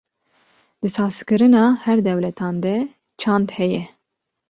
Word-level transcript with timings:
di 0.81 0.89
saz 0.95 1.15
kirina 1.27 1.63
her 1.85 1.97
dewletan 2.07 2.55
de 2.63 2.75
çand 3.21 3.47
heye. 3.57 3.83